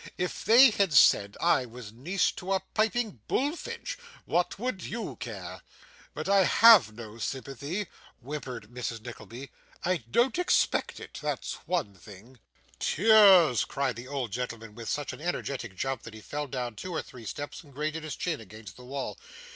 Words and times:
If 0.17 0.43
they 0.43 0.71
had 0.71 0.95
said 0.95 1.37
I 1.39 1.67
was 1.67 1.93
niece 1.93 2.31
to 2.31 2.53
a 2.53 2.61
piping 2.73 3.19
bullfinch, 3.27 3.99
what 4.25 4.57
would 4.57 4.81
you 4.81 5.15
care? 5.17 5.61
But 6.15 6.27
I 6.27 6.43
have 6.43 6.91
no 6.93 7.19
sympathy,' 7.19 7.85
whimpered 8.19 8.71
Mrs. 8.71 9.01
Nickleby. 9.05 9.51
'I 9.83 9.97
don't 10.09 10.39
expect 10.39 10.99
it, 10.99 11.19
that's 11.21 11.53
one 11.67 11.93
thing.' 11.93 12.39
'Tears!' 12.79 13.63
cried 13.63 13.95
the 13.95 14.07
old 14.07 14.31
gentleman, 14.31 14.73
with 14.73 14.89
such 14.89 15.13
an 15.13 15.21
energetic 15.21 15.75
jump, 15.75 16.01
that 16.01 16.15
he 16.15 16.21
fell 16.21 16.47
down 16.47 16.75
two 16.75 16.91
or 16.91 17.03
three 17.03 17.25
steps 17.27 17.61
and 17.63 17.71
grated 17.71 18.03
his 18.03 18.15
chin 18.15 18.41
against 18.41 18.77
the 18.77 18.85
wall. 18.85 19.19